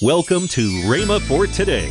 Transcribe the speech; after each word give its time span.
Welcome 0.00 0.46
to 0.54 0.70
Rhema 0.86 1.20
for 1.20 1.48
today. 1.48 1.90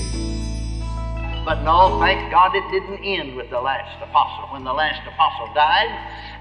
But 1.44 1.62
no, 1.64 2.00
thank 2.00 2.32
God 2.32 2.56
it 2.56 2.64
didn't 2.72 3.04
end 3.04 3.36
with 3.36 3.50
the 3.50 3.60
last 3.60 4.02
apostle, 4.02 4.48
when 4.54 4.64
the 4.64 4.72
last 4.72 5.06
apostle 5.06 5.54
died. 5.54 5.92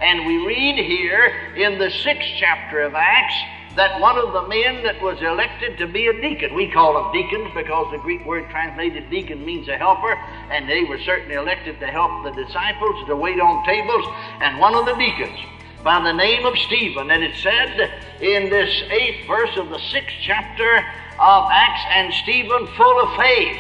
And 0.01 0.25
we 0.29 0.47
read 0.47 0.77
here 0.77 1.27
in 1.57 1.81
the 1.81 1.91
sixth 1.91 2.29
chapter 2.39 2.83
of 2.83 2.95
Acts 2.95 3.35
that 3.75 4.01
one 4.01 4.17
of 4.17 4.33
the 4.33 4.47
men 4.47 4.85
that 4.85 5.03
was 5.03 5.21
elected 5.21 5.77
to 5.79 5.89
be 5.89 6.07
a 6.07 6.13
deacon, 6.21 6.55
we 6.55 6.71
call 6.71 6.95
them 6.95 7.13
deacons 7.13 7.51
because 7.53 7.91
the 7.91 7.99
Greek 7.99 8.25
word 8.25 8.49
translated 8.49 9.11
deacon 9.11 9.45
means 9.45 9.67
a 9.67 9.77
helper, 9.77 10.13
and 10.53 10.69
they 10.69 10.85
were 10.85 11.01
certainly 11.01 11.35
elected 11.35 11.81
to 11.81 11.89
help 11.89 12.23
the 12.23 12.45
disciples 12.45 12.95
to 13.09 13.17
wait 13.17 13.41
on 13.41 13.67
tables. 13.67 14.07
And 14.41 14.61
one 14.61 14.77
of 14.77 14.87
the 14.87 14.95
deacons, 14.95 15.41
by 15.87 16.03
the 16.03 16.13
name 16.13 16.45
of 16.45 16.59
Stephen, 16.59 17.13
and 17.13 17.23
it 17.23 17.37
said 17.37 18.03
in 18.21 18.51
this 18.51 18.83
eighth 18.91 19.25
verse 19.29 19.57
of 19.57 19.69
the 19.69 19.79
sixth 19.79 20.17
chapter, 20.21 20.79
of 21.21 21.49
Acts, 21.49 21.85
and 21.93 22.13
Stephen, 22.13 22.67
full 22.77 23.03
of 23.03 23.17
faith, 23.17 23.57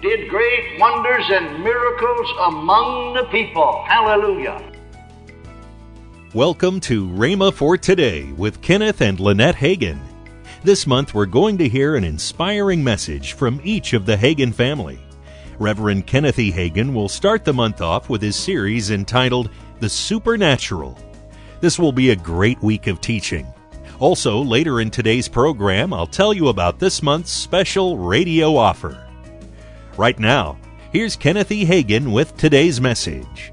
did 0.00 0.30
great 0.30 0.78
wonders 0.78 1.24
and 1.30 1.64
miracles 1.64 2.30
among 2.46 3.14
the 3.14 3.24
people. 3.24 3.82
Hallelujah. 3.88 4.62
Welcome 6.32 6.78
to 6.82 7.08
Rhema 7.08 7.52
for 7.52 7.76
Today 7.76 8.30
with 8.36 8.62
Kenneth 8.62 9.00
and 9.00 9.18
Lynette 9.18 9.56
Hagin. 9.56 9.98
This 10.62 10.86
month 10.86 11.12
we're 11.12 11.26
going 11.26 11.58
to 11.58 11.68
hear 11.68 11.96
an 11.96 12.04
inspiring 12.04 12.84
message 12.84 13.32
from 13.32 13.60
each 13.64 13.94
of 13.94 14.06
the 14.06 14.14
Hagin 14.14 14.54
family. 14.54 15.00
Reverend 15.58 16.06
Kenneth 16.06 16.38
E. 16.38 16.52
Hagin 16.52 16.94
will 16.94 17.08
start 17.08 17.44
the 17.44 17.52
month 17.52 17.80
off 17.80 18.08
with 18.08 18.22
his 18.22 18.36
series 18.36 18.92
entitled 18.92 19.50
The 19.80 19.88
Supernatural. 19.88 20.96
This 21.64 21.78
will 21.78 21.92
be 21.92 22.10
a 22.10 22.16
great 22.16 22.62
week 22.62 22.88
of 22.88 23.00
teaching. 23.00 23.46
Also, 23.98 24.42
later 24.42 24.82
in 24.82 24.90
today's 24.90 25.28
program, 25.28 25.94
I'll 25.94 26.06
tell 26.06 26.34
you 26.34 26.48
about 26.48 26.78
this 26.78 27.02
month's 27.02 27.30
special 27.30 27.96
radio 27.96 28.54
offer. 28.54 29.02
Right 29.96 30.18
now, 30.18 30.58
here's 30.92 31.16
Kenneth 31.16 31.50
E. 31.50 31.64
Hagin 31.64 32.12
with 32.12 32.36
today's 32.36 32.82
message. 32.82 33.50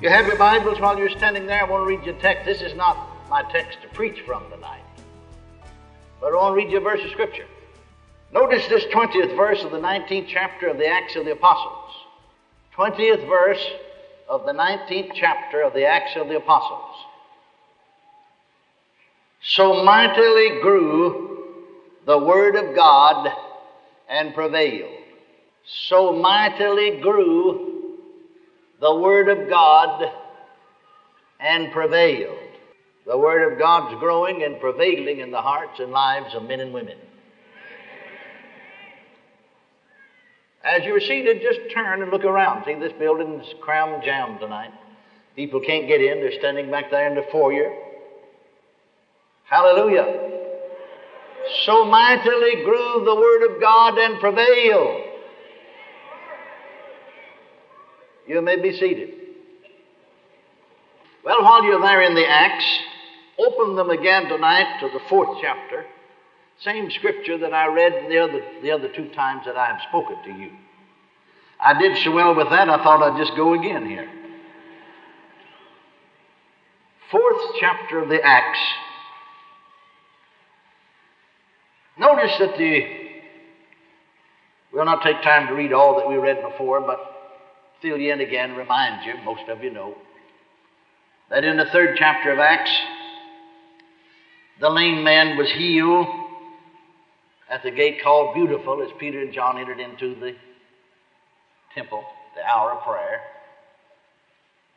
You 0.00 0.10
have 0.10 0.28
your 0.28 0.36
Bibles 0.36 0.78
while 0.78 0.96
you're 0.96 1.10
standing 1.10 1.44
there. 1.44 1.66
I 1.66 1.68
want 1.68 1.82
to 1.82 1.88
read 1.88 2.06
you 2.06 2.16
a 2.16 2.22
text. 2.22 2.44
This 2.44 2.62
is 2.62 2.76
not 2.76 2.96
my 3.28 3.42
text 3.50 3.82
to 3.82 3.88
preach 3.88 4.20
from 4.20 4.48
tonight, 4.48 4.84
but 6.20 6.32
I 6.32 6.36
want 6.36 6.52
to 6.52 6.56
read 6.56 6.70
you 6.70 6.78
a 6.78 6.82
verse 6.82 7.04
of 7.04 7.10
Scripture. 7.10 7.46
Notice 8.32 8.68
this 8.68 8.84
20th 8.94 9.34
verse 9.36 9.64
of 9.64 9.72
the 9.72 9.80
19th 9.80 10.28
chapter 10.28 10.68
of 10.68 10.78
the 10.78 10.86
Acts 10.86 11.16
of 11.16 11.24
the 11.24 11.32
Apostles. 11.32 11.90
20th 12.76 13.26
verse 13.26 13.66
of 14.32 14.46
the 14.46 14.52
19th 14.52 15.10
chapter 15.14 15.60
of 15.60 15.74
the 15.74 15.84
Acts 15.84 16.16
of 16.16 16.26
the 16.26 16.38
Apostles. 16.38 16.96
So 19.42 19.84
mightily 19.84 20.62
grew 20.62 21.52
the 22.06 22.16
word 22.16 22.56
of 22.56 22.74
God 22.74 23.28
and 24.08 24.32
prevailed. 24.32 25.04
So 25.66 26.14
mightily 26.14 27.02
grew 27.02 27.98
the 28.80 28.94
word 28.94 29.28
of 29.28 29.50
God 29.50 30.10
and 31.38 31.70
prevailed. 31.70 32.38
The 33.06 33.18
word 33.18 33.52
of 33.52 33.58
God's 33.58 34.00
growing 34.00 34.44
and 34.44 34.58
prevailing 34.58 35.20
in 35.20 35.30
the 35.30 35.42
hearts 35.42 35.78
and 35.78 35.92
lives 35.92 36.34
of 36.34 36.44
men 36.44 36.60
and 36.60 36.72
women. 36.72 36.96
As 40.64 40.84
you're 40.84 41.00
seated, 41.00 41.42
just 41.42 41.60
turn 41.74 42.02
and 42.02 42.10
look 42.10 42.24
around. 42.24 42.64
See, 42.64 42.74
this 42.74 42.92
building 42.98 43.40
is 43.40 43.54
cram 43.60 44.00
jammed 44.04 44.40
tonight. 44.40 44.70
People 45.34 45.60
can't 45.60 45.88
get 45.88 46.00
in. 46.00 46.20
They're 46.20 46.38
standing 46.38 46.70
back 46.70 46.90
there 46.90 47.08
in 47.08 47.14
the 47.14 47.24
foyer. 47.32 47.72
Hallelujah. 49.44 50.40
So 51.64 51.84
mightily 51.84 52.64
grew 52.64 53.02
the 53.04 53.14
word 53.14 53.54
of 53.54 53.60
God 53.60 53.98
and 53.98 54.20
prevailed. 54.20 55.02
You 58.26 58.40
may 58.40 58.60
be 58.60 58.72
seated. 58.72 59.10
Well, 61.24 61.42
while 61.42 61.64
you're 61.64 61.80
there 61.80 62.02
in 62.02 62.14
the 62.14 62.26
Acts, 62.26 62.64
open 63.38 63.74
them 63.74 63.90
again 63.90 64.28
tonight 64.28 64.78
to 64.80 64.88
the 64.88 65.00
fourth 65.08 65.38
chapter. 65.40 65.84
Same 66.60 66.90
scripture 66.90 67.38
that 67.38 67.52
I 67.52 67.66
read 67.66 68.10
the 68.10 68.18
other, 68.18 68.40
the 68.62 68.70
other 68.70 68.88
two 68.88 69.08
times 69.10 69.42
that 69.46 69.56
I 69.56 69.66
have 69.66 69.80
spoken 69.88 70.16
to 70.24 70.38
you. 70.38 70.50
I 71.60 71.78
did 71.78 71.96
so 71.98 72.10
well 72.12 72.34
with 72.34 72.50
that, 72.50 72.68
I 72.68 72.82
thought 72.82 73.02
I'd 73.02 73.18
just 73.18 73.36
go 73.36 73.54
again 73.54 73.86
here. 73.86 74.08
Fourth 77.10 77.40
chapter 77.60 78.00
of 78.00 78.08
the 78.08 78.20
Acts. 78.22 78.58
Notice 81.98 82.32
that 82.38 82.56
the, 82.56 82.86
we'll 84.72 84.84
not 84.84 85.02
take 85.02 85.22
time 85.22 85.46
to 85.48 85.54
read 85.54 85.72
all 85.72 85.98
that 85.98 86.08
we 86.08 86.16
read 86.16 86.42
before, 86.42 86.80
but 86.80 86.98
fill 87.82 87.98
you 87.98 88.12
in 88.12 88.20
again, 88.20 88.56
remind 88.56 89.04
you, 89.04 89.14
most 89.24 89.48
of 89.48 89.62
you 89.62 89.70
know, 89.70 89.94
that 91.28 91.44
in 91.44 91.56
the 91.56 91.66
third 91.66 91.96
chapter 91.98 92.32
of 92.32 92.38
Acts, 92.38 92.72
the 94.60 94.70
lame 94.70 95.04
man 95.04 95.36
was 95.36 95.50
healed 95.50 96.06
at 97.52 97.62
the 97.62 97.70
gate 97.70 97.98
called 98.02 98.34
Beautiful 98.34 98.82
as 98.82 98.88
Peter 98.98 99.20
and 99.20 99.32
John 99.32 99.58
entered 99.58 99.78
into 99.78 100.18
the 100.18 100.34
temple, 101.74 102.02
the 102.34 102.42
hour 102.42 102.72
of 102.72 102.82
prayer. 102.82 103.20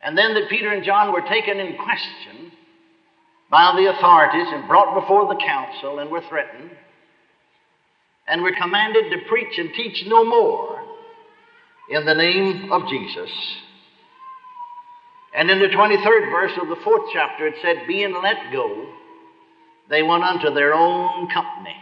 And 0.02 0.16
then 0.16 0.34
that 0.34 0.50
Peter 0.50 0.70
and 0.70 0.84
John 0.84 1.10
were 1.10 1.22
taken 1.22 1.58
in 1.58 1.78
question 1.78 2.52
by 3.50 3.74
the 3.76 3.86
authorities 3.86 4.46
and 4.52 4.68
brought 4.68 5.00
before 5.00 5.26
the 5.26 5.40
council 5.40 6.00
and 6.00 6.10
were 6.10 6.20
threatened 6.28 6.70
and 8.28 8.42
were 8.42 8.52
commanded 8.52 9.10
to 9.10 9.26
preach 9.26 9.58
and 9.58 9.72
teach 9.72 10.04
no 10.06 10.22
more 10.22 10.82
in 11.88 12.04
the 12.04 12.14
name 12.14 12.70
of 12.70 12.88
Jesus. 12.90 13.30
And 15.34 15.50
in 15.50 15.60
the 15.60 15.68
23rd 15.68 16.30
verse 16.30 16.52
of 16.60 16.68
the 16.68 16.82
fourth 16.84 17.08
chapter, 17.14 17.46
it 17.46 17.54
said, 17.62 17.86
Being 17.86 18.14
let 18.22 18.52
go, 18.52 18.86
they 19.88 20.02
went 20.02 20.24
unto 20.24 20.52
their 20.52 20.74
own 20.74 21.30
company. 21.30 21.76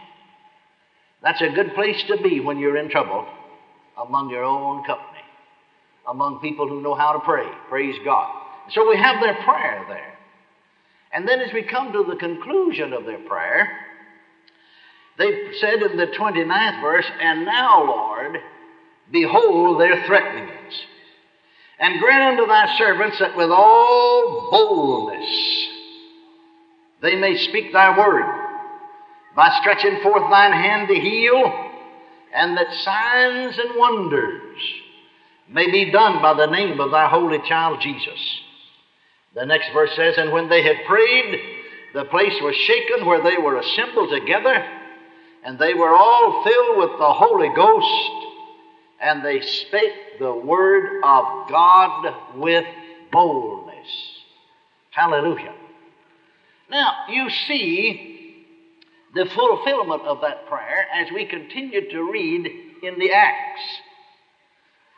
That's 1.25 1.41
a 1.41 1.49
good 1.49 1.73
place 1.73 2.01
to 2.07 2.21
be 2.21 2.39
when 2.39 2.59
you're 2.59 2.77
in 2.77 2.87
trouble, 2.87 3.25
among 3.97 4.29
your 4.29 4.43
own 4.43 4.85
company, 4.85 5.23
among 6.07 6.39
people 6.39 6.67
who 6.67 6.83
know 6.83 6.93
how 6.93 7.13
to 7.13 7.19
pray. 7.19 7.47
Praise 7.67 7.95
God. 8.05 8.31
So 8.69 8.87
we 8.87 8.95
have 8.95 9.19
their 9.19 9.33
prayer 9.43 9.83
there. 9.87 10.13
And 11.11 11.27
then 11.27 11.39
as 11.39 11.51
we 11.51 11.63
come 11.63 11.91
to 11.93 12.03
the 12.03 12.15
conclusion 12.15 12.93
of 12.93 13.05
their 13.05 13.17
prayer, 13.27 13.67
they 15.17 15.51
said 15.59 15.81
in 15.81 15.97
the 15.97 16.07
29th 16.07 16.81
verse, 16.81 17.05
And 17.19 17.43
now, 17.43 17.83
Lord, 17.83 18.37
behold 19.11 19.81
their 19.81 20.05
threatenings. 20.05 20.73
And 21.79 21.99
grant 21.99 22.37
unto 22.37 22.47
thy 22.47 22.77
servants 22.77 23.17
that 23.19 23.35
with 23.35 23.49
all 23.49 24.49
boldness 24.51 25.69
they 27.01 27.15
may 27.15 27.35
speak 27.37 27.73
thy 27.73 27.97
word, 27.97 28.44
by 29.35 29.55
stretching 29.59 30.01
forth 30.01 30.29
thine 30.29 30.51
hand 30.51 30.87
to 30.87 30.95
heal, 30.95 31.71
and 32.33 32.57
that 32.57 32.71
signs 32.73 33.57
and 33.57 33.77
wonders 33.77 34.59
may 35.49 35.69
be 35.69 35.91
done 35.91 36.21
by 36.21 36.33
the 36.33 36.51
name 36.51 36.79
of 36.79 36.91
thy 36.91 37.07
holy 37.07 37.39
child 37.47 37.81
Jesus. 37.81 38.41
The 39.33 39.45
next 39.45 39.71
verse 39.73 39.91
says, 39.95 40.15
And 40.17 40.31
when 40.31 40.49
they 40.49 40.63
had 40.63 40.85
prayed, 40.85 41.39
the 41.93 42.05
place 42.05 42.33
was 42.41 42.55
shaken 42.55 43.05
where 43.05 43.21
they 43.21 43.37
were 43.37 43.57
assembled 43.57 44.09
together 44.09 44.65
and 45.45 45.59
they 45.59 45.75
were 45.75 45.93
all 45.93 46.43
filled 46.43 46.77
with 46.79 46.97
the 46.97 47.13
Holy 47.13 47.49
Ghost, 47.55 48.27
and 48.99 49.23
they 49.23 49.41
spake 49.41 50.17
the 50.19 50.33
word 50.33 51.03
of 51.03 51.47
God 51.49 52.15
with 52.35 52.65
boldness. 53.11 53.87
Hallelujah. 54.89 55.53
Now, 56.71 56.93
you 57.09 57.29
see 57.29 58.14
the 59.15 59.25
fulfillment 59.33 60.01
of 60.03 60.19
that 60.21 60.45
prayer 60.47 60.85
as 60.93 61.07
we 61.13 61.25
continue 61.25 61.89
to 61.89 62.11
read 62.11 62.45
in 62.83 62.99
the 62.99 63.11
Acts. 63.11 63.61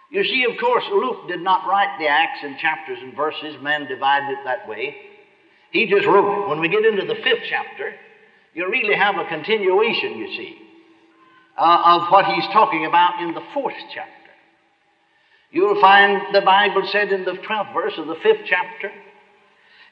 You 0.10 0.24
see, 0.24 0.46
of 0.50 0.60
course, 0.60 0.84
Luke 0.92 1.28
did 1.28 1.42
not 1.42 1.68
write 1.68 1.98
the 2.00 2.08
Acts 2.08 2.44
in 2.44 2.58
chapters 2.58 2.98
and 3.02 3.16
verses, 3.16 3.62
man 3.62 3.86
divided 3.88 4.32
it 4.32 4.40
that 4.46 4.68
way. 4.68 4.96
He 5.72 5.86
just 5.86 6.08
wrote 6.08 6.46
it. 6.46 6.50
When 6.50 6.60
we 6.60 6.68
get 6.68 6.84
into 6.84 7.06
the 7.06 7.22
fifth 7.22 7.44
chapter, 7.48 7.94
you 8.56 8.68
really 8.68 8.96
have 8.96 9.18
a 9.18 9.26
continuation, 9.26 10.18
you 10.18 10.28
see, 10.36 10.58
uh, 11.56 11.82
of 11.86 12.10
what 12.10 12.26
he's 12.26 12.48
talking 12.54 12.88
about 12.88 13.22
in 13.22 13.36
the 13.36 13.44
fourth 13.54 13.76
chapter. 13.94 14.12
You'll 15.52 15.80
find 15.80 16.34
the 16.34 16.42
Bible 16.42 16.88
said 16.92 17.12
in 17.12 17.24
the 17.24 17.34
12th 17.34 17.74
verse 17.74 17.94
of 17.98 18.08
the 18.08 18.18
fifth 18.24 18.46
chapter, 18.48 18.92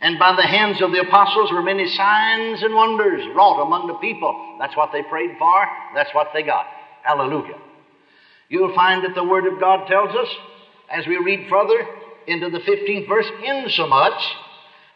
and 0.01 0.19
by 0.19 0.35
the 0.35 0.43
hands 0.43 0.81
of 0.81 0.91
the 0.91 0.99
apostles 0.99 1.51
were 1.51 1.61
many 1.61 1.87
signs 1.87 2.61
and 2.63 2.75
wonders 2.75 3.25
wrought 3.35 3.61
among 3.61 3.87
the 3.87 3.93
people. 3.95 4.57
That's 4.59 4.75
what 4.75 4.91
they 4.91 5.03
prayed 5.03 5.37
for. 5.39 5.65
That's 5.93 6.13
what 6.13 6.27
they 6.33 6.43
got. 6.43 6.65
Hallelujah. 7.03 7.57
You'll 8.49 8.75
find 8.75 9.03
that 9.03 9.15
the 9.15 9.23
Word 9.23 9.45
of 9.51 9.59
God 9.59 9.87
tells 9.87 10.15
us, 10.15 10.27
as 10.91 11.07
we 11.07 11.17
read 11.17 11.49
further 11.49 11.87
into 12.27 12.49
the 12.49 12.59
15th 12.59 13.07
verse, 13.07 13.27
insomuch 13.43 14.21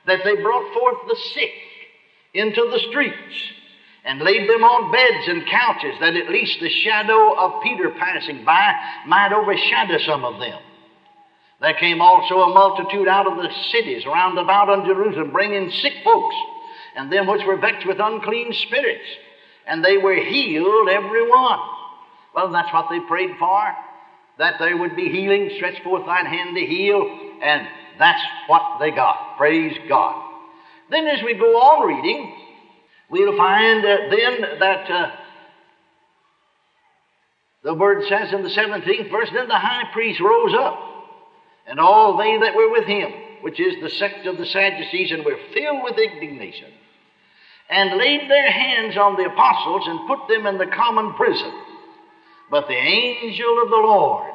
that 0.06 0.24
they 0.24 0.36
brought 0.36 0.74
forth 0.74 0.98
the 1.08 1.18
sick 1.34 1.52
into 2.34 2.70
the 2.70 2.80
streets 2.90 3.44
and 4.04 4.22
laid 4.22 4.50
them 4.50 4.64
on 4.64 4.92
beds 4.92 5.28
and 5.28 5.48
couches, 5.48 5.96
that 6.00 6.16
at 6.16 6.30
least 6.30 6.60
the 6.60 6.70
shadow 6.70 7.36
of 7.38 7.62
Peter 7.64 7.90
passing 7.92 8.44
by 8.46 8.74
might 9.06 9.34
overshadow 9.34 9.98
some 10.00 10.24
of 10.24 10.40
them. 10.40 10.60
There 11.62 11.74
came 11.74 12.02
also 12.02 12.40
a 12.42 12.54
multitude 12.54 13.08
out 13.08 13.28
of 13.28 13.38
the 13.38 13.50
cities 13.72 14.06
round 14.06 14.38
about 14.38 14.70
on 14.70 14.86
Jerusalem, 14.86 15.32
bringing 15.32 15.70
sick 15.70 15.94
folks, 16.04 16.36
and 16.96 17.12
them 17.12 17.28
which 17.28 17.46
were 17.46 17.58
vexed 17.58 17.86
with 17.86 18.00
unclean 18.00 18.54
spirits, 18.54 19.06
and 19.68 19.84
they 19.84 19.98
were 19.98 20.16
healed 20.16 20.90
every 20.90 21.30
one. 21.30 21.60
Well, 22.34 22.52
that's 22.52 22.72
what 22.74 22.88
they 22.90 23.00
prayed 23.02 23.36
for, 23.38 23.74
that 24.38 24.56
there 24.60 24.78
would 24.78 24.96
be 24.96 25.10
healing. 25.10 25.52
Stretch 25.58 25.84
forth 25.84 26.06
thine 26.06 26.26
hand 26.26 26.56
to 26.56 26.66
heal, 26.66 27.02
and 27.42 27.68
that's 27.98 28.22
what 28.48 28.80
they 28.80 28.92
got. 28.92 29.38
Praise 29.38 29.78
God. 29.90 30.16
Then, 30.90 31.08
as 31.08 31.22
we 31.24 31.34
go 31.34 31.58
on 31.58 31.88
reading, 31.88 32.34
we'll 33.10 33.36
find 33.36 33.86
uh, 33.86 33.98
then 34.10 34.60
that 34.60 34.90
uh, 34.90 35.12
the 37.64 37.74
word 37.74 38.04
says 38.08 38.32
in 38.34 38.44
the 38.44 38.50
17th 38.50 39.12
verse, 39.12 39.30
Then 39.34 39.48
the 39.48 39.56
high 39.56 39.92
priest 39.92 40.22
rose 40.22 40.54
up, 40.58 40.89
and 41.70 41.80
all 41.80 42.18
they 42.18 42.38
that 42.40 42.56
were 42.56 42.72
with 42.72 42.86
him, 42.86 43.12
which 43.42 43.60
is 43.60 43.76
the 43.82 43.90
sect 43.90 44.26
of 44.26 44.38
the 44.38 44.46
Sadducees, 44.46 45.12
and 45.12 45.24
were 45.24 45.38
filled 45.54 45.84
with 45.84 45.98
indignation, 45.98 46.72
and 47.70 47.98
laid 47.98 48.30
their 48.30 48.52
hands 48.52 48.98
on 48.98 49.16
the 49.16 49.26
apostles 49.32 49.84
and 49.88 50.08
put 50.08 50.28
them 50.28 50.48
in 50.48 50.58
the 50.58 50.76
common 50.76 51.14
prison. 51.14 51.54
But 52.50 52.68
the 52.68 52.74
angel 52.74 53.62
of 53.64 53.70
the 53.70 53.76
Lord, 53.76 54.34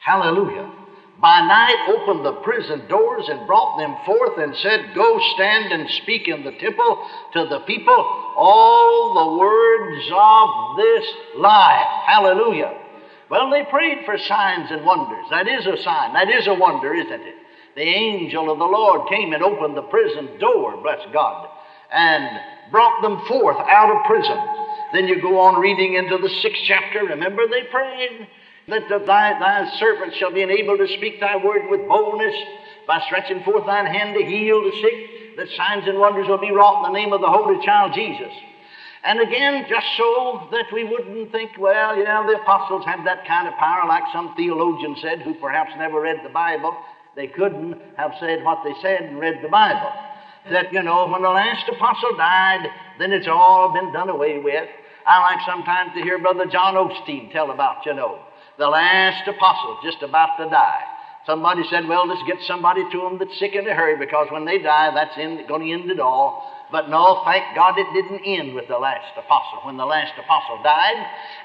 hallelujah, 0.00 0.72
by 1.20 1.40
night 1.40 1.96
opened 1.96 2.24
the 2.24 2.40
prison 2.42 2.88
doors 2.88 3.28
and 3.28 3.46
brought 3.46 3.78
them 3.78 3.96
forth 4.04 4.38
and 4.38 4.54
said, 4.56 4.94
Go 4.94 5.20
stand 5.34 5.72
and 5.72 5.88
speak 6.02 6.28
in 6.28 6.44
the 6.44 6.52
temple 6.52 7.08
to 7.32 7.46
the 7.46 7.60
people 7.60 7.94
all 8.36 9.14
the 9.14 9.38
words 9.38 10.04
of 10.14 10.76
this 10.76 11.04
life. 11.36 11.86
Hallelujah. 12.06 12.87
Well, 13.30 13.50
they 13.50 13.64
prayed 13.64 14.04
for 14.04 14.16
signs 14.16 14.70
and 14.70 14.84
wonders. 14.84 15.26
That 15.30 15.48
is 15.48 15.66
a 15.66 15.76
sign. 15.82 16.14
That 16.14 16.30
is 16.30 16.46
a 16.46 16.54
wonder, 16.54 16.94
isn't 16.94 17.20
it? 17.20 17.34
The 17.74 17.82
angel 17.82 18.50
of 18.50 18.58
the 18.58 18.64
Lord 18.64 19.08
came 19.08 19.32
and 19.32 19.42
opened 19.42 19.76
the 19.76 19.82
prison 19.82 20.38
door, 20.38 20.76
bless 20.82 21.00
God, 21.12 21.48
and 21.92 22.40
brought 22.70 23.02
them 23.02 23.20
forth 23.26 23.58
out 23.58 23.94
of 23.94 24.06
prison. 24.06 24.38
Then 24.92 25.06
you 25.06 25.20
go 25.20 25.38
on 25.40 25.60
reading 25.60 25.94
into 25.94 26.18
the 26.18 26.28
sixth 26.42 26.62
chapter. 26.64 27.04
Remember, 27.04 27.46
they 27.46 27.64
prayed 27.70 28.26
that 28.68 28.88
thy, 28.88 29.38
thy 29.38 29.70
servant 29.78 30.14
shall 30.14 30.32
be 30.32 30.42
enabled 30.42 30.78
to 30.78 30.88
speak 30.96 31.20
thy 31.20 31.36
word 31.36 31.70
with 31.70 31.86
boldness 31.88 32.34
by 32.86 33.00
stretching 33.06 33.42
forth 33.44 33.66
thine 33.66 33.86
hand 33.86 34.16
to 34.18 34.24
heal 34.24 34.62
the 34.62 34.72
sick, 34.80 35.36
that 35.36 35.48
signs 35.56 35.86
and 35.86 35.98
wonders 35.98 36.26
will 36.26 36.38
be 36.38 36.50
wrought 36.50 36.84
in 36.84 36.92
the 36.92 36.98
name 36.98 37.12
of 37.12 37.20
the 37.20 37.30
Holy 37.30 37.64
Child 37.64 37.92
Jesus. 37.94 38.32
And 39.04 39.20
again, 39.20 39.64
just 39.68 39.86
so 39.96 40.48
that 40.50 40.66
we 40.72 40.84
wouldn't 40.84 41.30
think, 41.30 41.52
well, 41.58 41.96
you 41.96 42.04
know, 42.04 42.26
the 42.26 42.40
apostles 42.42 42.84
had 42.84 43.06
that 43.06 43.26
kind 43.26 43.46
of 43.46 43.54
power, 43.54 43.86
like 43.86 44.02
some 44.12 44.34
theologian 44.36 44.96
said, 45.00 45.22
who 45.22 45.34
perhaps 45.34 45.70
never 45.78 46.00
read 46.00 46.18
the 46.24 46.30
Bible. 46.30 46.76
They 47.14 47.28
couldn't 47.28 47.80
have 47.96 48.12
said 48.18 48.44
what 48.44 48.58
they 48.64 48.74
said 48.82 49.02
and 49.02 49.18
read 49.18 49.40
the 49.42 49.48
Bible. 49.48 49.90
That, 50.50 50.72
you 50.72 50.82
know, 50.82 51.06
when 51.06 51.22
the 51.22 51.28
last 51.28 51.68
apostle 51.68 52.16
died, 52.16 52.66
then 52.98 53.12
it's 53.12 53.28
all 53.28 53.72
been 53.72 53.92
done 53.92 54.08
away 54.08 54.38
with. 54.38 54.68
I 55.06 55.20
like 55.20 55.40
sometimes 55.46 55.92
to 55.94 56.02
hear 56.02 56.18
Brother 56.18 56.46
John 56.46 56.74
Osteen 56.74 57.32
tell 57.32 57.50
about, 57.50 57.86
you 57.86 57.94
know, 57.94 58.20
the 58.58 58.68
last 58.68 59.26
apostle 59.28 59.78
just 59.82 60.02
about 60.02 60.36
to 60.38 60.50
die. 60.50 60.82
Somebody 61.28 61.62
said, 61.68 61.86
well, 61.86 62.08
let's 62.08 62.22
get 62.26 62.38
somebody 62.46 62.88
to 62.90 63.00
them 63.02 63.18
that's 63.18 63.38
sick 63.38 63.54
in 63.54 63.68
a 63.68 63.74
hurry 63.74 63.98
because 63.98 64.28
when 64.30 64.46
they 64.46 64.56
die, 64.56 64.94
that's 64.94 65.14
going 65.14 65.44
to 65.46 65.70
end 65.70 65.90
it 65.90 66.00
all. 66.00 66.50
But 66.72 66.88
no, 66.88 67.20
thank 67.26 67.54
God 67.54 67.74
it 67.76 67.86
didn't 67.92 68.24
end 68.24 68.54
with 68.54 68.66
the 68.66 68.78
last 68.78 69.12
apostle, 69.14 69.60
when 69.64 69.76
the 69.76 69.84
last 69.84 70.12
apostle 70.18 70.62
died. 70.62 70.96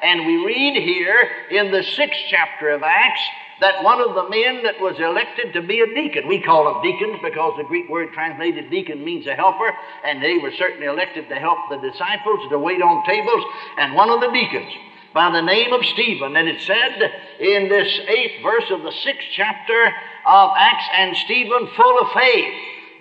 And 0.01 0.25
we 0.25 0.37
read 0.45 0.81
here 0.81 1.27
in 1.51 1.71
the 1.71 1.83
sixth 1.83 2.21
chapter 2.29 2.69
of 2.69 2.81
Acts 2.81 3.19
that 3.59 3.83
one 3.83 3.99
of 3.99 4.15
the 4.15 4.29
men 4.29 4.63
that 4.63 4.79
was 4.79 4.95
elected 4.99 5.51
to 5.51 5.61
be 5.61 5.81
a 5.81 5.87
deacon, 5.87 6.29
we 6.29 6.41
call 6.41 6.63
them 6.63 6.81
deacons 6.81 7.19
because 7.21 7.53
the 7.57 7.65
Greek 7.65 7.89
word 7.89 8.13
translated 8.13 8.71
deacon 8.71 9.03
means 9.03 9.27
a 9.27 9.35
helper, 9.35 9.69
and 10.05 10.23
they 10.23 10.37
were 10.37 10.51
certainly 10.57 10.87
elected 10.87 11.27
to 11.27 11.35
help 11.35 11.57
the 11.69 11.77
disciples 11.77 12.39
to 12.49 12.57
wait 12.57 12.81
on 12.81 13.05
tables. 13.05 13.43
And 13.77 13.95
one 13.95 14.09
of 14.09 14.21
the 14.21 14.31
deacons 14.31 14.71
by 15.13 15.31
the 15.31 15.41
name 15.41 15.73
of 15.73 15.85
Stephen. 15.85 16.35
And 16.35 16.47
it 16.47 16.61
said 16.61 17.13
in 17.39 17.69
this 17.69 17.99
eighth 18.07 18.41
verse 18.41 18.69
of 18.71 18.83
the 18.83 18.91
sixth 18.91 19.27
chapter 19.31 19.93
of 20.25 20.51
Acts, 20.57 20.85
and 20.95 21.15
Stephen, 21.17 21.67
full 21.75 21.99
of 21.99 22.11
faith, 22.13 22.53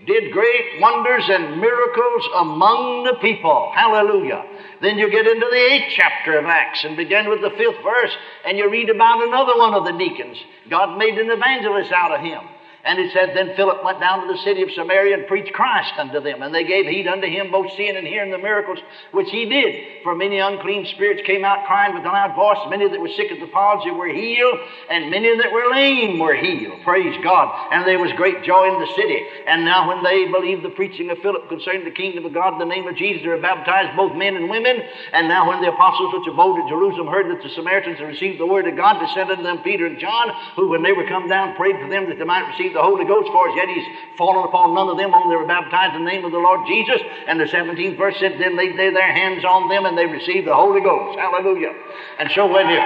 did 0.07 0.33
great 0.33 0.81
wonders 0.81 1.25
and 1.29 1.61
miracles 1.61 2.29
among 2.37 3.05
the 3.05 3.15
people. 3.21 3.71
Hallelujah. 3.75 4.45
Then 4.81 4.99
you 4.99 5.09
get 5.11 5.27
into 5.29 5.47
the 5.49 5.57
eighth 5.57 5.93
chapter 5.95 6.39
of 6.39 6.45
Acts 6.47 6.85
and 6.85 6.97
begin 6.97 7.29
with 7.29 7.41
the 7.41 7.51
fifth 7.51 7.83
verse, 7.85 8.11
and 8.45 8.59
you 8.59 8.69
read 8.69 8.91
about 8.91 9.23
another 9.23 9.57
one 9.57 9.75
of 9.75 9.85
the 9.85 9.93
deacons. 9.93 10.39
God 10.69 10.99
made 10.99 11.19
an 11.19 11.31
evangelist 11.31 11.93
out 11.93 12.13
of 12.13 12.21
him. 12.21 12.41
And 12.85 12.99
it 12.99 13.13
said, 13.13 13.31
Then 13.35 13.55
Philip 13.55 13.85
went 13.85 14.01
down 14.01 14.27
to 14.27 14.33
the 14.33 14.43
city 14.43 14.63
of 14.63 14.71
Samaria 14.73 15.15
and 15.15 15.27
preached 15.29 15.53
Christ 15.53 15.93
unto 15.99 16.21
them. 16.21 16.43
And 16.43 16.53
they 16.53 16.65
gave 16.65 16.87
heed 16.87 17.07
unto 17.07 17.29
him, 17.29 17.53
both 17.53 17.71
seeing 17.77 17.97
and 17.97 18.07
hearing 18.07 18.33
the 18.33 18.39
miracles 18.39 18.79
which 19.13 19.31
he 19.31 19.49
did. 19.49 20.03
For 20.03 20.17
many 20.17 20.39
unclean 20.39 20.87
spirits 20.87 21.23
came 21.25 21.45
out 21.45 21.65
crying 21.67 21.95
with 21.95 22.03
a 22.03 22.09
loud 22.09 22.35
voice. 22.35 22.59
Many 22.69 22.89
that 22.89 23.01
were 23.01 23.15
sick 23.15 23.31
of 23.31 23.39
the 23.39 23.47
palsy 23.47 23.93
were 23.93 24.09
healed, 24.09 24.59
and 24.91 25.11
many 25.11 25.37
that 25.39 25.53
were 25.53 25.71
lame 25.71 26.19
were 26.19 26.35
healed. 26.35 26.83
Praise 26.83 27.17
God. 27.23 27.55
And 27.71 27.87
there 27.87 28.01
was 28.01 28.11
great 28.17 28.43
joy 28.43 28.75
in 28.75 28.81
the 28.81 28.93
city. 28.97 29.23
And 29.47 29.65
now 29.65 29.87
when 29.87 30.03
they 30.03 30.27
believed 30.27 30.65
the 30.65 30.75
preaching 30.75 31.09
of 31.11 31.19
Philip 31.19 31.49
concerning 31.49 31.85
the 31.85 31.95
kingdom 31.95 32.27
of 32.27 32.35
God 32.35 32.55
in 32.55 32.59
the 32.59 32.75
name 32.75 32.89
of 32.89 32.97
Jesus, 32.97 33.23
they 33.23 33.29
were 33.29 33.39
baptized, 33.39 33.97
both 33.97 34.17
men 34.17 34.35
and 34.35 34.51
women. 34.51 34.83
And 35.13 35.29
now 35.29 35.49
when 35.49 35.63
the 35.63 35.71
apostles 35.71 36.15
which 36.15 36.27
abode 36.27 36.59
at 36.59 36.69
Jerusalem 36.69 37.07
heard 37.07 37.31
that 37.31 37.45
the 37.45 37.55
Samaritans 37.55 37.99
had 37.99 38.09
received 38.09 38.41
the 38.41 38.47
word 38.47 38.67
of 38.67 38.77
God, 38.77 39.01
they 39.01 39.13
sent 39.15 39.31
unto 39.31 39.45
them 39.45 39.63
Peter 39.63 39.87
and 39.87 40.01
John, 40.01 40.35
who 40.57 40.69
when 40.69 40.83
they 40.83 40.93
were 40.93 41.07
come 41.07 41.29
down 41.29 41.55
prayed 41.55 41.79
for 41.79 41.89
them 41.89 42.09
that 42.09 42.19
they 42.19 42.25
might 42.25 42.51
receive 42.51 42.72
the 42.75 42.83
Holy 42.83 43.05
Ghost, 43.05 43.31
for 43.33 43.49
as 43.49 43.57
yet 43.57 43.69
he's 43.69 43.87
fallen 44.17 44.45
upon 44.45 44.75
none 44.75 44.89
of 44.89 44.97
them, 44.97 45.15
only 45.15 45.35
they 45.35 45.41
were 45.41 45.47
baptized 45.47 45.95
in 45.95 46.05
the 46.05 46.11
name 46.11 46.25
of 46.25 46.33
the 46.33 46.39
Lord 46.39 46.67
Jesus. 46.67 47.01
And 47.27 47.39
the 47.39 47.45
17th 47.45 47.97
verse 47.97 48.17
said, 48.19 48.39
Then 48.39 48.57
they 48.57 48.73
laid 48.73 48.95
their 48.95 49.13
hands 49.13 49.45
on 49.45 49.69
them 49.69 49.87
and 49.87 49.97
they 49.97 50.07
received 50.07 50.47
the 50.47 50.55
Holy 50.55 50.81
Ghost. 50.81 51.19
Hallelujah. 51.19 51.75
And 52.19 52.31
so 52.33 52.47
when 52.47 52.69
you 52.69 52.81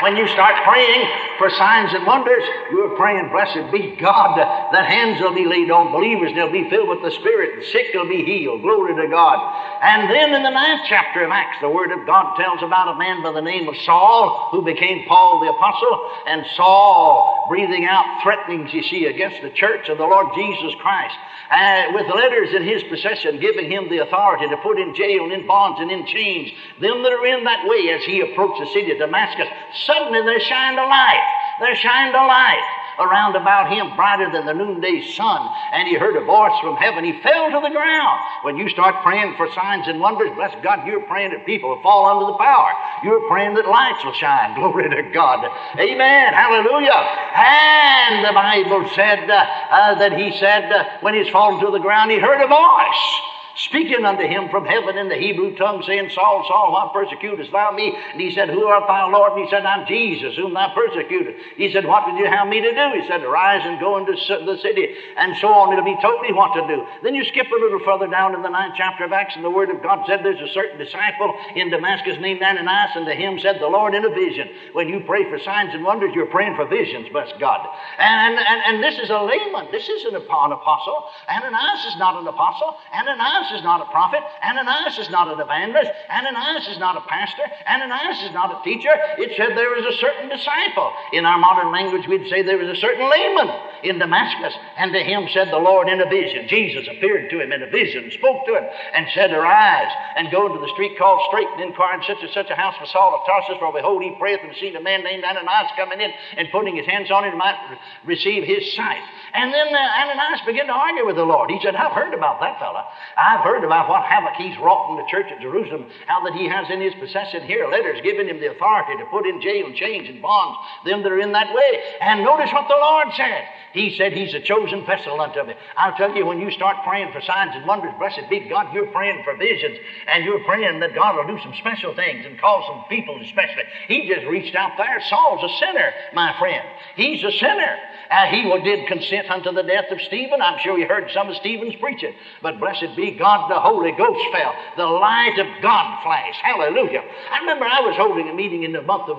when 0.00 0.16
you 0.16 0.28
start 0.28 0.54
praying 0.64 1.08
for 1.38 1.50
signs 1.50 1.92
and 1.94 2.06
wonders, 2.06 2.42
you're 2.70 2.96
praying, 2.96 3.30
blessed 3.30 3.72
be 3.72 3.96
God, 3.96 4.38
that 4.38 4.86
hands 4.86 5.20
will 5.20 5.34
be 5.34 5.44
laid 5.44 5.70
on 5.70 5.92
believers 5.92 6.28
and 6.28 6.36
they'll 6.36 6.52
be 6.52 6.68
filled 6.70 6.88
with 6.88 7.02
the 7.02 7.10
Spirit, 7.10 7.58
and 7.58 7.64
sick 7.66 7.86
will 7.94 8.08
be 8.08 8.24
healed. 8.24 8.62
Glory 8.62 8.94
to 8.94 9.08
God. 9.08 9.38
And 9.82 10.10
then 10.10 10.34
in 10.34 10.42
the 10.42 10.50
ninth 10.50 10.82
chapter 10.88 11.24
of 11.24 11.30
Acts, 11.30 11.58
the 11.60 11.68
Word 11.68 11.92
of 11.92 12.06
God 12.06 12.36
tells 12.36 12.62
about 12.62 12.94
a 12.94 12.98
man 12.98 13.22
by 13.22 13.32
the 13.32 13.40
name 13.40 13.68
of 13.68 13.76
Saul 13.78 14.48
who 14.50 14.62
became 14.62 15.06
Paul 15.06 15.40
the 15.40 15.50
Apostle, 15.50 16.10
and 16.26 16.44
Saul 16.56 17.46
breathing 17.48 17.86
out 17.86 18.22
threatenings, 18.22 18.72
you 18.72 18.82
see, 18.82 19.06
against 19.06 19.42
the 19.42 19.50
church 19.50 19.88
of 19.88 19.98
the 19.98 20.04
Lord 20.04 20.26
Jesus 20.34 20.74
Christ, 20.80 21.16
uh, 21.50 21.84
with 21.94 22.06
letters 22.14 22.54
in 22.54 22.62
his 22.62 22.82
possession 22.84 23.40
giving 23.40 23.70
him 23.70 23.88
the 23.88 23.98
authority 23.98 24.48
to 24.48 24.56
put 24.58 24.78
in 24.78 24.94
jail 24.94 25.24
and 25.24 25.32
in 25.32 25.46
bonds 25.46 25.80
and 25.80 25.90
in 25.90 26.06
chains 26.06 26.50
them 26.80 27.02
that 27.02 27.12
are 27.12 27.26
in 27.26 27.44
that 27.44 27.66
way 27.66 27.90
as 27.90 28.04
he 28.04 28.20
approached 28.20 28.60
the 28.60 28.66
city 28.72 28.92
of 28.92 28.98
Damascus 28.98 29.48
suddenly 29.86 30.22
there 30.22 30.40
shined 30.40 30.78
a 30.78 30.86
light. 30.86 31.26
There 31.60 31.74
shined 31.76 32.14
a 32.14 32.26
light 32.26 32.78
around 32.98 33.36
about 33.36 33.72
him 33.72 33.94
brighter 33.94 34.30
than 34.30 34.46
the 34.46 34.52
noonday 34.52 35.02
sun. 35.12 35.48
And 35.72 35.88
he 35.88 35.94
heard 35.94 36.16
a 36.16 36.24
voice 36.24 36.58
from 36.60 36.76
heaven. 36.76 37.04
He 37.04 37.20
fell 37.20 37.50
to 37.50 37.60
the 37.62 37.70
ground. 37.70 38.20
When 38.42 38.56
you 38.56 38.68
start 38.68 39.02
praying 39.02 39.34
for 39.36 39.50
signs 39.52 39.86
and 39.88 40.00
wonders, 40.00 40.30
bless 40.34 40.54
God, 40.62 40.86
you're 40.86 41.06
praying 41.06 41.30
that 41.30 41.46
people 41.46 41.70
will 41.70 41.82
fall 41.82 42.06
under 42.06 42.26
the 42.26 42.38
power. 42.38 42.72
You're 43.04 43.26
praying 43.28 43.54
that 43.54 43.66
lights 43.66 44.04
will 44.04 44.12
shine. 44.12 44.54
Glory 44.58 44.90
to 44.90 45.02
God. 45.12 45.46
Amen. 45.78 46.34
Hallelujah. 46.34 46.98
And 47.36 48.24
the 48.24 48.32
Bible 48.32 48.90
said 48.94 49.30
uh, 49.30 49.46
uh, 49.70 49.94
that 49.98 50.12
he 50.12 50.36
said 50.38 50.72
uh, 50.72 50.84
when 51.00 51.14
he's 51.14 51.28
fallen 51.28 51.64
to 51.64 51.70
the 51.70 51.78
ground, 51.78 52.10
he 52.10 52.18
heard 52.18 52.42
a 52.42 52.48
voice 52.48 53.37
speaking 53.58 54.04
unto 54.04 54.24
him 54.24 54.48
from 54.48 54.64
heaven 54.64 54.96
in 54.98 55.08
the 55.08 55.16
Hebrew 55.16 55.56
tongue, 55.56 55.82
saying, 55.86 56.10
Saul, 56.14 56.44
Saul, 56.46 56.72
why 56.72 56.90
persecutest 56.94 57.50
thou 57.52 57.72
me? 57.72 57.94
And 58.12 58.20
he 58.20 58.30
said, 58.32 58.48
Who 58.48 58.64
art 58.66 58.84
thou, 58.86 59.10
Lord? 59.10 59.32
And 59.32 59.44
he 59.44 59.50
said, 59.50 59.66
I'm 59.66 59.86
Jesus, 59.86 60.36
whom 60.36 60.54
thou 60.54 60.72
persecutest. 60.74 61.38
He 61.56 61.72
said, 61.72 61.86
What 61.86 62.06
did 62.06 62.18
you 62.18 62.26
have 62.26 62.48
me 62.48 62.60
to 62.60 62.70
do? 62.70 63.00
He 63.00 63.06
said, 63.06 63.22
Rise 63.24 63.62
and 63.64 63.80
go 63.80 63.98
into 63.98 64.12
the 64.14 64.56
city, 64.58 64.94
and 65.16 65.36
so 65.38 65.48
on. 65.48 65.72
It'll 65.72 65.84
be 65.84 66.00
told 66.00 66.22
me 66.22 66.32
what 66.32 66.54
to 66.54 66.66
do. 66.66 66.86
Then 67.02 67.14
you 67.14 67.24
skip 67.24 67.46
a 67.50 67.60
little 67.60 67.80
further 67.84 68.06
down 68.06 68.34
in 68.34 68.42
the 68.42 68.48
ninth 68.48 68.74
chapter 68.76 69.04
of 69.04 69.12
Acts, 69.12 69.34
and 69.34 69.44
the 69.44 69.50
word 69.50 69.70
of 69.70 69.82
God 69.82 70.06
said, 70.06 70.24
There's 70.24 70.40
a 70.40 70.52
certain 70.52 70.78
disciple 70.78 71.34
in 71.56 71.70
Damascus 71.70 72.16
named 72.20 72.42
Ananias, 72.42 72.94
and 72.94 73.06
to 73.06 73.14
him 73.14 73.38
said 73.38 73.58
the 73.60 73.66
Lord 73.66 73.94
in 73.94 74.04
a 74.04 74.10
vision. 74.10 74.48
When 74.72 74.88
you 74.88 75.00
pray 75.06 75.28
for 75.28 75.38
signs 75.38 75.74
and 75.74 75.84
wonders, 75.84 76.12
you're 76.14 76.30
praying 76.30 76.54
for 76.56 76.66
visions, 76.66 77.08
bless 77.10 77.32
God. 77.40 77.66
And, 77.98 78.38
and, 78.38 78.60
and 78.66 78.76
this 78.82 78.98
is 78.98 79.10
a 79.10 79.18
layman. 79.18 79.68
This 79.72 79.88
isn't 79.88 80.14
an 80.14 80.52
apostle. 80.52 81.04
Ananias 81.28 81.84
is 81.86 81.96
not 81.98 82.20
an 82.20 82.28
apostle. 82.28 82.76
Ananias 82.94 83.47
Ananias 83.48 83.60
is 83.60 83.64
not 83.64 83.80
a 83.80 83.90
prophet. 83.90 84.20
Ananias 84.42 84.98
is 84.98 85.10
not 85.10 85.28
an 85.28 85.40
evangelist. 85.40 85.90
Ananias 86.10 86.68
is 86.68 86.78
not 86.78 86.96
a 86.96 87.00
pastor. 87.08 87.42
Ananias 87.66 88.22
is 88.22 88.32
not 88.32 88.52
a 88.52 88.62
teacher. 88.64 88.92
It 89.16 89.36
said 89.36 89.56
there 89.56 89.70
was 89.70 89.84
a 89.84 89.96
certain 89.98 90.28
disciple. 90.28 90.92
In 91.12 91.24
our 91.24 91.38
modern 91.38 91.72
language, 91.72 92.06
we'd 92.06 92.28
say 92.28 92.42
there 92.42 92.58
was 92.58 92.68
a 92.68 92.80
certain 92.80 93.08
layman 93.08 93.48
in 93.82 93.98
Damascus. 93.98 94.54
And 94.76 94.92
to 94.92 95.00
him 95.00 95.28
said 95.32 95.48
the 95.48 95.58
Lord 95.58 95.88
in 95.88 96.00
a 96.00 96.08
vision. 96.08 96.48
Jesus 96.48 96.86
appeared 96.88 97.30
to 97.30 97.40
him 97.40 97.52
in 97.52 97.62
a 97.62 97.70
vision, 97.70 98.10
spoke 98.12 98.44
to 98.46 98.56
him, 98.56 98.64
and 98.94 99.06
said, 99.14 99.32
Arise 99.32 99.92
and 100.16 100.30
go 100.30 100.46
into 100.46 100.60
the 100.60 100.72
street 100.74 100.98
called 100.98 101.20
Straight 101.28 101.48
and 101.56 101.62
inquire 101.62 101.96
in 101.96 102.02
such 102.04 102.22
and 102.22 102.32
such 102.32 102.50
a 102.50 102.54
house 102.54 102.76
for 102.78 102.86
Saul 102.86 103.14
of 103.14 103.24
Tarsus, 103.26 103.56
for 103.58 103.72
behold, 103.72 104.02
he 104.02 104.12
prayeth 104.18 104.40
and 104.42 104.54
seen 104.56 104.76
a 104.76 104.80
man 104.80 105.04
named 105.04 105.24
Ananias 105.24 105.72
coming 105.76 106.00
in 106.00 106.12
and 106.36 106.48
putting 106.50 106.76
his 106.76 106.86
hands 106.86 107.10
on 107.10 107.24
him 107.24 107.36
might 107.38 107.56
receive 108.04 108.44
his 108.44 108.74
sight. 108.74 109.02
And 109.32 109.52
then 109.52 109.68
uh, 109.74 110.02
Ananias 110.02 110.40
began 110.44 110.66
to 110.66 110.72
argue 110.72 111.06
with 111.06 111.16
the 111.16 111.24
Lord. 111.24 111.50
He 111.50 111.60
said, 111.62 111.76
I've 111.76 111.92
heard 111.92 112.14
about 112.14 112.40
that 112.40 112.58
fella. 112.58 112.84
I've 113.16 113.37
heard 113.42 113.64
about 113.64 113.88
what 113.88 114.04
havoc 114.04 114.34
he's 114.34 114.56
wrought 114.58 114.90
in 114.90 114.96
the 114.96 115.10
church 115.10 115.30
at 115.32 115.40
Jerusalem, 115.40 115.86
how 116.06 116.22
that 116.24 116.34
he 116.34 116.46
has 116.46 116.70
in 116.70 116.80
his 116.80 116.94
possession 116.94 117.42
here 117.42 117.68
letters 117.68 118.00
giving 118.02 118.28
him 118.28 118.40
the 118.40 118.50
authority 118.50 118.96
to 118.98 119.04
put 119.10 119.26
in 119.26 119.40
jail, 119.40 119.66
and 119.66 119.74
chains, 119.74 120.08
and 120.08 120.22
bonds 120.22 120.58
them 120.84 121.02
that 121.02 121.12
are 121.12 121.20
in 121.20 121.32
that 121.32 121.54
way. 121.54 121.80
And 122.00 122.22
notice 122.22 122.52
what 122.52 122.68
the 122.68 122.74
Lord 122.74 123.08
said. 123.16 123.44
He 123.72 123.96
said 123.96 124.12
he's 124.12 124.34
a 124.34 124.40
chosen 124.40 124.84
vessel 124.86 125.20
unto 125.20 125.42
me. 125.44 125.54
I'll 125.76 125.96
tell 125.96 126.14
you, 126.14 126.24
when 126.24 126.40
you 126.40 126.50
start 126.50 126.76
praying 126.84 127.12
for 127.12 127.20
signs 127.20 127.54
and 127.54 127.66
wonders, 127.66 127.92
blessed 127.98 128.28
be 128.30 128.48
God, 128.48 128.72
you're 128.72 128.86
praying 128.86 129.22
for 129.24 129.36
visions, 129.36 129.78
and 130.06 130.24
you're 130.24 130.42
praying 130.44 130.80
that 130.80 130.94
God 130.94 131.16
will 131.16 131.36
do 131.36 131.42
some 131.42 131.54
special 131.58 131.94
things 131.94 132.24
and 132.24 132.40
call 132.40 132.64
some 132.66 132.88
people 132.88 133.20
especially. 133.22 133.64
He 133.86 134.08
just 134.08 134.26
reached 134.26 134.54
out 134.54 134.72
there. 134.78 135.00
Saul's 135.08 135.44
a 135.44 135.54
sinner, 135.58 135.92
my 136.14 136.36
friend. 136.38 136.66
He's 136.96 137.22
a 137.24 137.32
sinner. 137.32 137.76
Uh, 138.10 138.26
he 138.26 138.42
did 138.64 138.86
consent 138.86 139.30
unto 139.30 139.52
the 139.52 139.62
death 139.62 139.90
of 139.90 140.00
Stephen. 140.00 140.40
I'm 140.40 140.58
sure 140.60 140.78
you 140.78 140.86
heard 140.86 141.10
some 141.12 141.28
of 141.28 141.36
Stephen's 141.36 141.76
preaching. 141.76 142.14
But 142.42 142.58
blessed 142.58 142.96
be 142.96 143.12
God, 143.18 143.50
the 143.50 143.60
Holy 143.60 143.92
Ghost 143.92 144.22
fell. 144.32 144.54
The 144.76 144.86
light 144.86 145.36
of 145.38 145.62
God 145.62 146.02
flashed. 146.02 146.40
Hallelujah. 146.42 147.02
I 147.32 147.40
remember 147.40 147.64
I 147.64 147.80
was 147.80 147.96
holding 147.96 148.28
a 148.28 148.34
meeting 148.34 148.62
in 148.62 148.72
the 148.72 148.82
month 148.82 149.08
of 149.08 149.18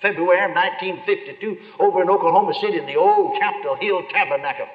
February 0.00 0.44
of 0.48 0.54
1952 0.54 1.80
over 1.80 2.02
in 2.02 2.10
Oklahoma 2.10 2.54
City 2.60 2.78
in 2.78 2.86
the 2.86 2.96
old 2.96 3.38
Capitol 3.38 3.76
Hill 3.76 4.02
Tabernacle. 4.12 4.66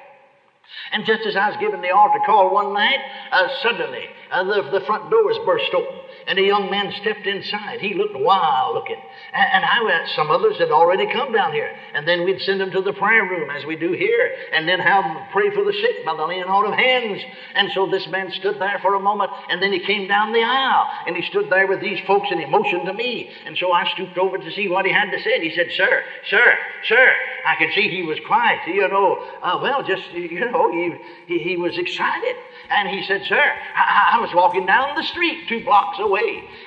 And 0.92 1.04
just 1.04 1.26
as 1.26 1.36
I 1.36 1.48
was 1.48 1.58
giving 1.60 1.80
the 1.82 1.90
altar 1.90 2.20
call 2.24 2.52
one 2.52 2.72
night, 2.72 2.98
uh, 3.30 3.48
suddenly 3.62 4.04
uh, 4.30 4.44
the, 4.44 4.78
the 4.78 4.84
front 4.86 5.10
doors 5.10 5.36
burst 5.44 5.72
open 5.74 5.96
and 6.26 6.38
a 6.38 6.42
young 6.42 6.70
man 6.70 6.92
stepped 7.00 7.26
inside. 7.26 7.80
He 7.80 7.94
looked 7.94 8.16
wild 8.16 8.74
looking. 8.74 9.00
And, 9.32 9.48
and 9.52 9.64
I 9.64 10.06
some 10.14 10.30
others 10.30 10.58
had 10.58 10.70
already 10.70 11.10
come 11.12 11.32
down 11.32 11.52
here. 11.52 11.74
And 11.94 12.06
then 12.06 12.24
we'd 12.24 12.40
send 12.40 12.60
them 12.60 12.70
to 12.70 12.80
the 12.80 12.92
prayer 12.92 13.22
room 13.24 13.50
as 13.50 13.64
we 13.64 13.76
do 13.76 13.92
here, 13.92 14.34
and 14.52 14.68
then 14.68 14.80
have 14.80 15.04
them 15.04 15.22
pray 15.32 15.50
for 15.50 15.64
the 15.64 15.72
sick 15.72 16.04
by 16.04 16.16
the 16.16 16.24
laying 16.24 16.44
on 16.44 16.66
of 16.66 16.74
hands. 16.74 17.22
And 17.54 17.70
so 17.72 17.86
this 17.86 18.06
man 18.08 18.30
stood 18.32 18.60
there 18.60 18.78
for 18.80 18.94
a 18.94 19.00
moment, 19.00 19.30
and 19.48 19.62
then 19.62 19.72
he 19.72 19.80
came 19.80 20.08
down 20.08 20.32
the 20.32 20.42
aisle, 20.42 20.86
and 21.06 21.16
he 21.16 21.22
stood 21.22 21.50
there 21.50 21.66
with 21.66 21.80
these 21.80 22.04
folks, 22.06 22.28
and 22.30 22.40
he 22.40 22.46
motioned 22.46 22.86
to 22.86 22.92
me. 22.92 23.30
And 23.46 23.56
so 23.56 23.72
I 23.72 23.88
stooped 23.92 24.18
over 24.18 24.38
to 24.38 24.50
see 24.52 24.68
what 24.68 24.86
he 24.86 24.92
had 24.92 25.10
to 25.10 25.20
say. 25.22 25.34
And 25.34 25.42
he 25.42 25.54
said, 25.54 25.70
Sir, 25.72 26.02
sir, 26.28 26.58
sir. 26.84 27.12
I 27.44 27.56
could 27.56 27.74
see 27.74 27.88
he 27.88 28.02
was 28.02 28.18
quiet, 28.26 28.60
you 28.66 28.86
know. 28.88 29.18
Uh, 29.42 29.58
well, 29.60 29.82
just, 29.82 30.12
you 30.12 30.50
know, 30.50 30.70
he, 30.70 30.94
he, 31.26 31.38
he 31.42 31.56
was 31.56 31.76
excited. 31.76 32.36
And 32.70 32.88
he 32.88 33.04
said, 33.04 33.22
Sir, 33.24 33.52
I, 33.74 34.12
I, 34.14 34.20
was 34.20 34.30
walking 34.34 34.66
down 34.66 34.94
the 34.94 35.02
street 35.02 35.48
two 35.48 35.64
blocks 35.64 35.98
away. 35.98 36.11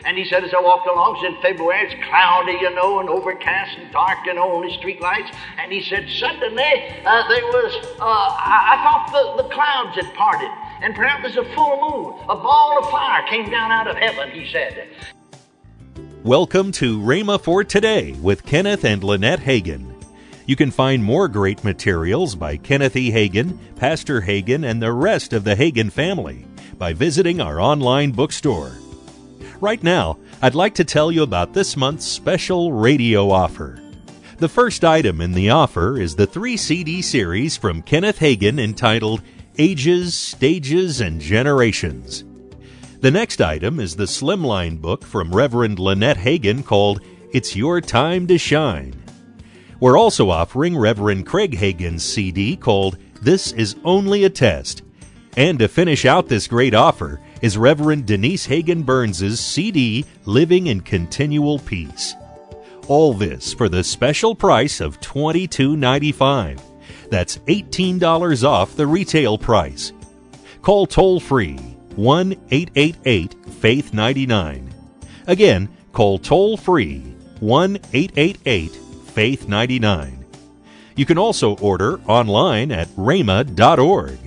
And 0.05 0.17
he 0.17 0.25
said, 0.25 0.43
As 0.43 0.53
I 0.53 0.61
walked 0.61 0.87
along, 0.87 1.17
it's 1.17 1.35
in 1.35 1.41
February, 1.41 1.85
it's 1.85 2.07
cloudy, 2.07 2.53
you 2.53 2.73
know, 2.73 2.99
and 2.99 3.09
overcast 3.09 3.77
and 3.77 3.91
dark, 3.91 4.19
you 4.25 4.33
know, 4.33 4.51
only 4.51 4.75
street 4.77 5.01
lights. 5.01 5.31
And 5.57 5.71
he 5.71 5.81
said, 5.81 6.09
Suddenly, 6.09 7.03
uh, 7.05 7.27
there 7.27 7.45
was, 7.45 7.97
uh, 7.99 8.05
I, 8.05 8.73
I, 8.73 8.83
thought 8.83 9.37
the, 9.37 9.43
the 9.43 9.49
clouds 9.49 9.95
had 9.95 10.13
parted. 10.15 10.49
And 10.81 10.95
perhaps 10.95 11.23
there's 11.23 11.37
a 11.37 11.55
full 11.55 11.77
moon. 11.79 12.19
A 12.29 12.35
ball 12.35 12.79
of 12.79 12.89
fire 12.89 13.25
came 13.27 13.49
down 13.49 13.71
out 13.71 13.87
of 13.87 13.95
heaven, 13.97 14.31
he 14.31 14.51
said. 14.51 14.89
Welcome 16.23 16.71
to 16.73 16.99
Rhema 16.99 17.39
for 17.39 17.63
Today 17.63 18.13
with 18.13 18.45
Kenneth 18.45 18.83
and 18.83 19.03
Lynette 19.03 19.41
Hagin. 19.41 19.93
You 20.47 20.55
can 20.55 20.69
find 20.69 21.03
more 21.03 21.27
great 21.27 21.63
materials 21.63 22.35
by 22.35 22.57
Kenneth 22.57 22.95
E. 22.95 23.11
Hagin, 23.11 23.57
Pastor 23.75 24.21
Hagin, 24.21 24.63
and 24.63 24.81
the 24.81 24.91
rest 24.91 25.33
of 25.33 25.43
the 25.43 25.55
Hagin 25.55 25.91
family 25.91 26.45
by 26.77 26.93
visiting 26.93 27.41
our 27.41 27.59
online 27.59 28.11
bookstore. 28.11 28.71
Right 29.62 29.81
now, 29.81 30.17
I'd 30.41 30.55
like 30.55 30.75
to 30.75 30.83
tell 30.83 31.12
you 31.12 31.24
about 31.24 31.53
this 31.53 31.77
month's 31.77 32.05
special 32.05 32.74
radio 32.74 33.31
offer. 33.31 33.79
The 34.38 34.50
first 34.50 34.83
item 34.83 35.21
in 35.21 35.31
the 35.31 35.50
offer 35.50 35.97
is 36.00 36.15
the 36.15 36.27
three 36.27 36.57
CD 36.57 37.01
series 37.01 37.55
from 37.55 37.81
Kenneth 37.81 38.19
Hagin 38.19 38.59
entitled 38.59 39.21
Ages, 39.57 40.13
Stages, 40.13 41.00
and 41.00 41.21
Generations. 41.21 42.25
The 43.00 43.12
next 43.12 43.39
item 43.39 43.79
is 43.79 43.95
the 43.95 44.03
Slimline 44.03 44.81
book 44.81 45.05
from 45.05 45.33
Reverend 45.33 45.79
Lynette 45.79 46.17
Hagin 46.17 46.65
called 46.65 47.00
It's 47.31 47.55
Your 47.55 47.79
Time 47.79 48.27
to 48.27 48.38
Shine. 48.38 48.93
We're 49.79 49.97
also 49.97 50.29
offering 50.29 50.77
Reverend 50.77 51.25
Craig 51.25 51.55
Hagin's 51.55 52.03
CD 52.03 52.57
called 52.57 52.97
This 53.21 53.53
Is 53.53 53.77
Only 53.85 54.25
a 54.25 54.29
Test. 54.29 54.81
And 55.38 55.59
to 55.59 55.69
finish 55.69 56.05
out 56.05 56.27
this 56.27 56.47
great 56.47 56.74
offer 56.74 57.21
is 57.41 57.57
Reverend 57.57 58.05
Denise 58.05 58.47
Hagin 58.47 58.85
Burns' 58.85 59.39
CD 59.39 60.05
Living 60.25 60.67
in 60.67 60.81
Continual 60.81 61.59
Peace. 61.59 62.15
All 62.87 63.13
this 63.13 63.53
for 63.53 63.67
the 63.67 63.83
special 63.83 64.35
price 64.35 64.79
of 64.79 64.99
$22.95. 65.01 66.61
That's 67.09 67.37
$18 67.39 68.43
off 68.43 68.75
the 68.75 68.87
retail 68.87 69.37
price. 69.37 69.91
Call 70.61 70.85
toll 70.85 71.19
free 71.19 71.57
1 71.95 72.33
888 72.51 73.35
Faith 73.55 73.93
99. 73.93 74.73
Again, 75.27 75.69
call 75.91 76.19
toll 76.19 76.57
free 76.57 76.99
1 77.39 77.77
888 77.93 78.75
Faith 79.07 79.47
99. 79.47 80.25
You 80.95 81.05
can 81.05 81.17
also 81.17 81.57
order 81.57 81.99
online 82.07 82.71
at 82.71 82.87
rhema.org. 82.89 84.17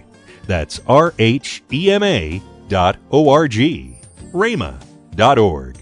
That's 0.47 0.81
R 0.87 1.15
H 1.19 1.63
E 1.73 1.91
M 1.91 2.03
A 2.03 2.43
dot 2.69 2.97
O 3.11 3.29
R 3.29 3.49
G. 3.49 3.99
rhema.org. 4.33 5.77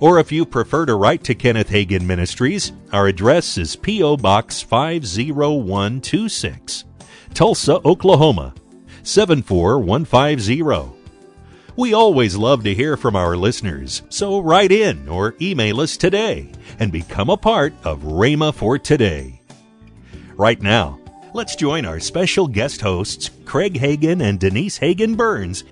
Or 0.00 0.18
if 0.18 0.32
you 0.32 0.44
prefer 0.44 0.84
to 0.86 0.96
write 0.96 1.22
to 1.24 1.34
Kenneth 1.34 1.68
Hagin 1.68 2.02
Ministries, 2.02 2.72
our 2.92 3.06
address 3.06 3.56
is 3.56 3.76
P.O. 3.76 4.16
Box 4.16 4.60
50126, 4.60 6.84
Tulsa, 7.34 7.80
Oklahoma 7.84 8.52
74150. 9.04 10.98
We 11.76 11.94
always 11.94 12.36
love 12.36 12.64
to 12.64 12.74
hear 12.74 12.96
from 12.96 13.14
our 13.16 13.36
listeners, 13.36 14.02
so 14.08 14.40
write 14.40 14.72
in 14.72 15.08
or 15.08 15.36
email 15.40 15.80
us 15.80 15.96
today 15.96 16.50
and 16.80 16.90
become 16.92 17.30
a 17.30 17.36
part 17.36 17.72
of 17.84 18.02
Rhema 18.02 18.52
for 18.52 18.78
Today. 18.78 19.40
Right 20.34 20.60
now, 20.60 20.98
let's 21.32 21.54
join 21.56 21.86
our 21.86 22.00
special 22.00 22.48
guest 22.48 22.80
hosts, 22.80 23.30
Craig 23.44 23.74
Hagin 23.74 24.20
and 24.20 24.40
Denise 24.40 24.80
Hagin 24.80 25.16
Burns, 25.16 25.62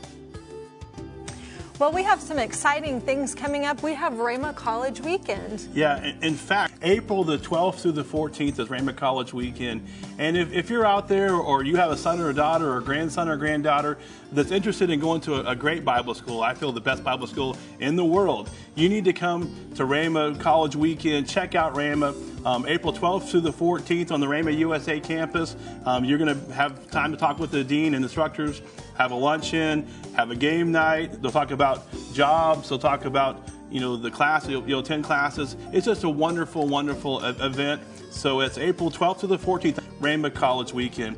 well, 1.80 1.92
we 1.92 2.02
have 2.02 2.20
some 2.20 2.38
exciting 2.38 3.00
things 3.00 3.34
coming 3.34 3.64
up. 3.64 3.82
We 3.82 3.94
have 3.94 4.12
Rhema 4.12 4.54
College 4.54 5.00
Weekend. 5.00 5.66
Yeah, 5.72 6.12
in 6.20 6.34
fact, 6.34 6.74
April 6.82 7.24
the 7.24 7.38
12th 7.38 7.76
through 7.76 7.92
the 7.92 8.04
14th 8.04 8.58
is 8.58 8.68
Rhema 8.68 8.94
College 8.94 9.32
Weekend. 9.32 9.86
And 10.18 10.36
if, 10.36 10.52
if 10.52 10.68
you're 10.68 10.84
out 10.84 11.08
there 11.08 11.34
or 11.34 11.64
you 11.64 11.76
have 11.76 11.90
a 11.90 11.96
son 11.96 12.20
or 12.20 12.28
a 12.28 12.34
daughter 12.34 12.70
or 12.70 12.78
a 12.78 12.82
grandson 12.82 13.30
or 13.30 13.38
granddaughter 13.38 13.96
that's 14.30 14.50
interested 14.50 14.90
in 14.90 15.00
going 15.00 15.22
to 15.22 15.36
a, 15.36 15.52
a 15.52 15.56
great 15.56 15.82
Bible 15.82 16.12
school, 16.12 16.42
I 16.42 16.52
feel 16.52 16.70
the 16.70 16.82
best 16.82 17.02
Bible 17.02 17.26
school 17.26 17.56
in 17.78 17.96
the 17.96 18.04
world, 18.04 18.50
you 18.74 18.90
need 18.90 19.06
to 19.06 19.14
come 19.14 19.50
to 19.76 19.84
Rhema 19.84 20.38
College 20.38 20.76
Weekend. 20.76 21.30
Check 21.30 21.54
out 21.54 21.74
Rhema. 21.74 22.14
Um, 22.44 22.66
April 22.66 22.92
12th 22.92 23.30
through 23.30 23.42
the 23.42 23.52
14th 23.52 24.10
on 24.10 24.20
the 24.20 24.26
Rhema 24.26 24.56
USA 24.56 24.98
campus. 24.98 25.56
Um, 25.84 26.04
you're 26.04 26.18
going 26.18 26.34
to 26.34 26.52
have 26.52 26.90
time 26.90 27.10
to 27.12 27.18
talk 27.18 27.38
with 27.38 27.50
the 27.50 27.62
dean 27.62 27.94
and 27.94 28.04
instructors 28.04 28.62
have 29.00 29.12
a 29.12 29.14
luncheon, 29.14 29.86
have 30.14 30.30
a 30.30 30.36
game 30.36 30.70
night. 30.70 31.22
They'll 31.22 31.30
talk 31.30 31.52
about 31.52 31.86
jobs. 32.12 32.68
They'll 32.68 32.78
talk 32.78 33.06
about 33.06 33.48
you 33.70 33.80
know 33.80 33.96
the 33.96 34.10
class. 34.10 34.46
You'll, 34.46 34.68
you'll 34.68 34.80
attend 34.80 35.04
classes. 35.04 35.56
It's 35.72 35.86
just 35.86 36.04
a 36.04 36.08
wonderful, 36.08 36.68
wonderful 36.68 37.24
event. 37.24 37.80
So 38.10 38.40
it's 38.40 38.58
April 38.58 38.90
12th 38.90 39.20
to 39.20 39.26
the 39.26 39.38
14th, 39.38 39.80
Rhema 40.00 40.34
College 40.34 40.74
Weekend. 40.74 41.16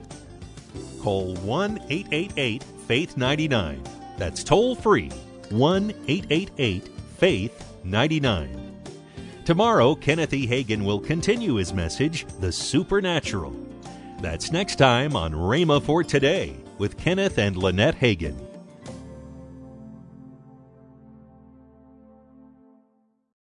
Call 1.00 1.34
1 1.36 1.78
888 1.90 2.62
Faith 2.86 3.16
99. 3.16 3.82
That's 4.16 4.44
toll 4.44 4.76
free 4.76 5.10
1 5.50 5.90
888 6.06 6.88
Faith 7.18 7.74
99. 7.84 8.61
Tomorrow, 9.44 9.96
Kenneth 9.96 10.32
E. 10.34 10.46
Hagin 10.46 10.84
will 10.84 11.00
continue 11.00 11.54
his 11.54 11.74
message, 11.74 12.26
The 12.38 12.52
Supernatural. 12.52 13.56
That's 14.20 14.52
next 14.52 14.76
time 14.76 15.16
on 15.16 15.32
Rhema 15.32 15.82
for 15.82 16.04
Today 16.04 16.56
with 16.78 16.96
Kenneth 16.96 17.38
and 17.38 17.56
Lynette 17.56 17.96
Hagin. 17.96 18.41